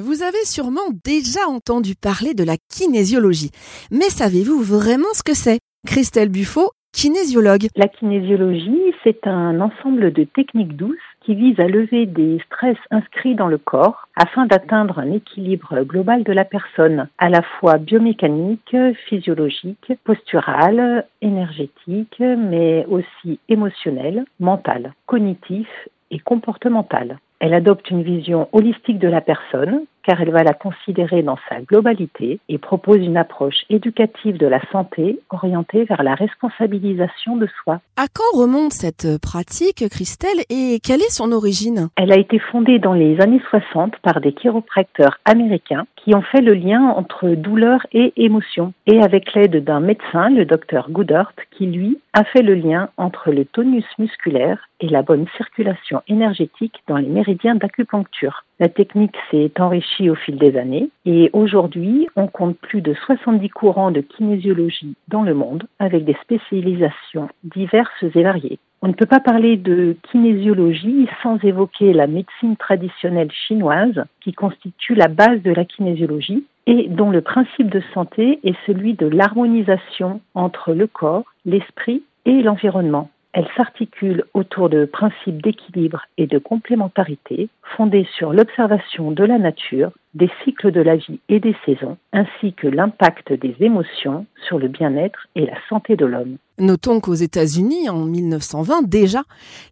Vous 0.00 0.22
avez 0.22 0.44
sûrement 0.44 0.90
déjà 1.04 1.48
entendu 1.48 1.96
parler 1.96 2.32
de 2.32 2.44
la 2.44 2.56
kinésiologie, 2.70 3.50
mais 3.90 4.10
savez-vous 4.10 4.62
vraiment 4.62 5.12
ce 5.12 5.24
que 5.24 5.34
c'est? 5.34 5.58
Christelle 5.88 6.28
Buffo, 6.28 6.70
kinésiologue. 6.92 7.66
La 7.74 7.88
kinésiologie, 7.88 8.94
c'est 9.02 9.26
un 9.26 9.60
ensemble 9.60 10.12
de 10.12 10.22
techniques 10.22 10.76
douces 10.76 10.96
qui 11.22 11.34
visent 11.34 11.58
à 11.58 11.66
lever 11.66 12.06
des 12.06 12.38
stress 12.46 12.76
inscrits 12.92 13.34
dans 13.34 13.48
le 13.48 13.58
corps 13.58 14.06
afin 14.14 14.46
d'atteindre 14.46 15.00
un 15.00 15.10
équilibre 15.10 15.82
global 15.82 16.22
de 16.22 16.32
la 16.32 16.44
personne, 16.44 17.08
à 17.18 17.28
la 17.28 17.42
fois 17.42 17.78
biomécanique, 17.78 18.76
physiologique, 19.08 19.92
postural, 20.04 21.08
énergétique, 21.22 22.20
mais 22.20 22.86
aussi 22.88 23.40
émotionnel, 23.48 24.26
mental, 24.38 24.94
cognitif 25.06 25.66
et 26.12 26.20
comportemental. 26.20 27.18
Elle 27.40 27.54
adopte 27.54 27.90
une 27.90 28.02
vision 28.02 28.48
holistique 28.52 28.98
de 28.98 29.08
la 29.08 29.20
personne 29.20 29.82
car 30.08 30.22
elle 30.22 30.30
va 30.30 30.42
la 30.42 30.54
considérer 30.54 31.22
dans 31.22 31.36
sa 31.50 31.60
globalité 31.60 32.40
et 32.48 32.56
propose 32.56 32.96
une 32.96 33.18
approche 33.18 33.66
éducative 33.68 34.38
de 34.38 34.46
la 34.46 34.62
santé 34.72 35.20
orientée 35.28 35.84
vers 35.84 36.02
la 36.02 36.14
responsabilisation 36.14 37.36
de 37.36 37.46
soi. 37.62 37.80
À 37.98 38.06
quand 38.08 38.40
remonte 38.40 38.72
cette 38.72 39.20
pratique, 39.20 39.86
Christelle, 39.90 40.40
et 40.48 40.80
quelle 40.82 41.02
est 41.02 41.12
son 41.12 41.30
origine? 41.30 41.90
Elle 41.96 42.10
a 42.10 42.16
été 42.16 42.38
fondée 42.38 42.78
dans 42.78 42.94
les 42.94 43.20
années 43.20 43.42
60 43.50 43.96
par 43.98 44.22
des 44.22 44.32
chiropracteurs 44.32 45.18
américains 45.26 45.84
qui 45.96 46.14
ont 46.14 46.22
fait 46.22 46.40
le 46.40 46.54
lien 46.54 46.84
entre 46.96 47.28
douleur 47.28 47.86
et 47.92 48.14
émotion, 48.16 48.72
et 48.86 49.02
avec 49.02 49.34
l'aide 49.34 49.62
d'un 49.62 49.80
médecin, 49.80 50.30
le 50.30 50.46
docteur 50.46 50.88
Goodhart, 50.90 51.34
qui 51.50 51.66
lui 51.66 51.98
a 52.14 52.24
fait 52.24 52.40
le 52.40 52.54
lien 52.54 52.88
entre 52.96 53.30
le 53.30 53.44
tonus 53.44 53.84
musculaire 53.98 54.70
et 54.80 54.88
la 54.88 55.02
bonne 55.02 55.26
circulation 55.36 56.00
énergétique 56.08 56.82
dans 56.86 56.96
les 56.96 57.08
méridiens 57.08 57.56
d'acupuncture. 57.56 58.44
La 58.60 58.68
technique 58.68 59.16
s'est 59.30 59.52
enrichie 59.60 60.10
au 60.10 60.16
fil 60.16 60.36
des 60.36 60.56
années 60.58 60.88
et 61.06 61.30
aujourd'hui, 61.32 62.08
on 62.16 62.26
compte 62.26 62.58
plus 62.58 62.80
de 62.80 62.92
70 62.92 63.48
courants 63.50 63.92
de 63.92 64.00
kinésiologie 64.00 64.96
dans 65.06 65.22
le 65.22 65.32
monde 65.32 65.64
avec 65.78 66.04
des 66.04 66.16
spécialisations 66.22 67.28
diverses 67.44 68.02
et 68.02 68.22
variées. 68.22 68.58
On 68.82 68.88
ne 68.88 68.94
peut 68.94 69.06
pas 69.06 69.20
parler 69.20 69.56
de 69.56 69.96
kinésiologie 70.10 71.08
sans 71.22 71.38
évoquer 71.44 71.92
la 71.92 72.08
médecine 72.08 72.56
traditionnelle 72.56 73.30
chinoise 73.30 74.04
qui 74.20 74.32
constitue 74.32 74.96
la 74.96 75.08
base 75.08 75.40
de 75.42 75.52
la 75.52 75.64
kinésiologie 75.64 76.44
et 76.66 76.88
dont 76.88 77.10
le 77.10 77.20
principe 77.20 77.70
de 77.70 77.82
santé 77.94 78.40
est 78.42 78.56
celui 78.66 78.94
de 78.94 79.06
l'harmonisation 79.06 80.20
entre 80.34 80.74
le 80.74 80.88
corps, 80.88 81.24
l'esprit 81.44 82.02
et 82.24 82.42
l'environnement. 82.42 83.08
Elle 83.32 83.48
s'articule 83.56 84.24
autour 84.32 84.68
de 84.68 84.86
principes 84.86 85.42
d'équilibre 85.42 86.06
et 86.16 86.26
de 86.26 86.38
complémentarité 86.38 87.48
fondés 87.76 88.06
sur 88.16 88.32
l'observation 88.32 89.10
de 89.10 89.22
la 89.24 89.38
nature, 89.38 89.92
des 90.14 90.30
cycles 90.44 90.72
de 90.72 90.80
la 90.80 90.96
vie 90.96 91.20
et 91.28 91.38
des 91.38 91.54
saisons, 91.66 91.98
ainsi 92.12 92.54
que 92.54 92.66
l'impact 92.66 93.32
des 93.34 93.54
émotions 93.60 94.26
sur 94.46 94.58
le 94.58 94.68
bien-être 94.68 95.28
et 95.34 95.44
la 95.44 95.58
santé 95.68 95.94
de 95.94 96.06
l'homme. 96.06 96.38
Notons 96.58 97.00
qu'aux 97.00 97.14
États-Unis, 97.14 97.88
en 97.88 98.04
1920 98.04 98.88
déjà, 98.88 99.22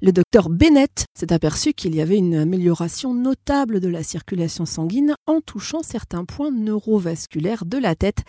le 0.02 0.12
docteur 0.12 0.48
Bennett 0.50 1.06
s'est 1.14 1.32
aperçu 1.32 1.72
qu'il 1.72 1.96
y 1.96 2.00
avait 2.00 2.18
une 2.18 2.36
amélioration 2.36 3.12
notable 3.12 3.80
de 3.80 3.88
la 3.88 4.04
circulation 4.04 4.66
sanguine 4.66 5.14
en 5.26 5.41
touchant 5.41 5.82
certains 5.82 6.24
points 6.24 6.52
neurovasculaires 6.52 7.64
de 7.64 7.78
la 7.78 7.96
tête. 7.96 8.22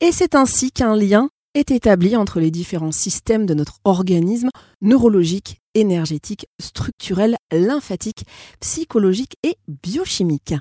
Et 0.00 0.12
c'est 0.12 0.36
ainsi 0.36 0.70
qu'un 0.70 0.94
lien 0.94 1.30
est 1.56 1.70
établi 1.70 2.16
entre 2.16 2.38
les 2.38 2.50
différents 2.50 2.92
systèmes 2.92 3.46
de 3.46 3.54
notre 3.54 3.78
organisme 3.84 4.50
neurologique, 4.82 5.62
énergétique, 5.74 6.46
structurel, 6.60 7.36
lymphatique, 7.50 8.26
psychologique 8.60 9.36
et 9.42 9.56
biochimique. 9.66 10.54